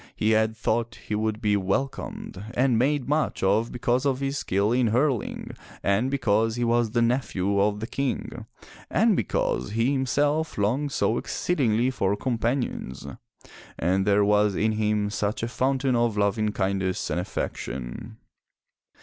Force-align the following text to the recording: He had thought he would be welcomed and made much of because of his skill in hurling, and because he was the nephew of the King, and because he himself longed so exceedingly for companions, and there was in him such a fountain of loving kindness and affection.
He 0.15 0.31
had 0.31 0.57
thought 0.57 0.95
he 1.05 1.13
would 1.13 1.41
be 1.41 1.55
welcomed 1.55 2.43
and 2.55 2.79
made 2.79 3.07
much 3.07 3.43
of 3.43 3.71
because 3.71 4.03
of 4.03 4.19
his 4.19 4.35
skill 4.39 4.71
in 4.71 4.87
hurling, 4.87 5.51
and 5.83 6.09
because 6.09 6.55
he 6.55 6.63
was 6.63 6.89
the 6.89 7.03
nephew 7.03 7.61
of 7.61 7.81
the 7.81 7.85
King, 7.85 8.47
and 8.89 9.15
because 9.15 9.73
he 9.73 9.91
himself 9.91 10.57
longed 10.57 10.91
so 10.91 11.19
exceedingly 11.19 11.91
for 11.91 12.15
companions, 12.15 13.05
and 13.77 14.07
there 14.07 14.25
was 14.25 14.55
in 14.55 14.71
him 14.71 15.11
such 15.11 15.43
a 15.43 15.47
fountain 15.47 15.95
of 15.95 16.17
loving 16.17 16.51
kindness 16.51 17.11
and 17.11 17.19
affection. 17.19 18.17